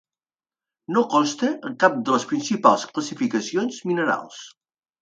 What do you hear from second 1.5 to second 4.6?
en cap de les principals classificacions minerals.